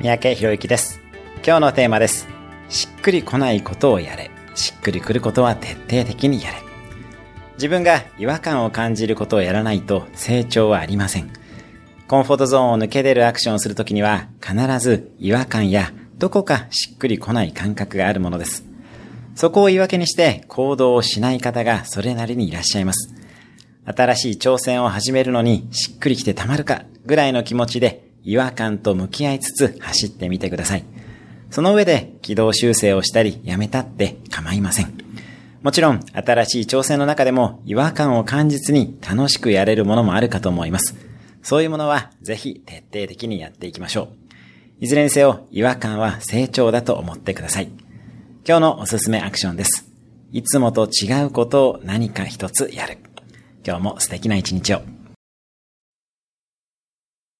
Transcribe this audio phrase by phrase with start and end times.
[0.00, 0.98] 三宅博之です。
[1.44, 2.26] 今日のテーマです。
[2.70, 4.30] しっくり来ないことをやれ。
[4.54, 6.56] しっくり来ることは徹底的にやれ。
[7.56, 11.30] 自分が違和感を感じることをやらないと成長はありません。
[12.08, 18.64] コンフォートゾーンを抜け出るアクションをするときには必ず違和感やどこかしっくり来ない感覚があるものです。
[19.34, 23.14] そこを言い訳にして行動をしない方がそれなりにいらっしゃいます。
[23.84, 30.84] 新しい挑戦を始めるのにしっくりきてたまるかぐらいの気持ちで違和感と向き合いつつ走ってみてください。
[31.50, 34.92] その上で軌道修正をしたりやめたって構いません。
[35.62, 40.94] もちろん新しい挑戦の中でも違和感を感じずに楽しくやれるものもあるかと思います。
[41.42, 44.84] そういうものはぜひ徹底的にやっていきましょう。
[44.84, 47.68] いずれにせよ違和感は成長だと思ってください。
[48.46, 49.90] 今日のおすすめアクションです。
[50.32, 52.98] いつもと違うことを何か一つやる。
[53.66, 54.99] 今日も素敵な一日を。